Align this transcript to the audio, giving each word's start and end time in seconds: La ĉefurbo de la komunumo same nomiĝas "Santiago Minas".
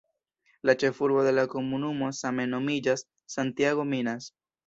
La 0.69 0.73
ĉefurbo 0.83 1.25
de 1.27 1.33
la 1.39 1.43
komunumo 1.51 2.09
same 2.21 2.47
nomiĝas 2.55 3.05
"Santiago 3.35 3.87
Minas". 3.95 4.31